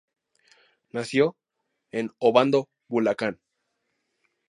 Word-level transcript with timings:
Nació 0.89 1.37
en 1.91 2.09
Obando, 2.17 2.71
Bulacán. 2.87 3.39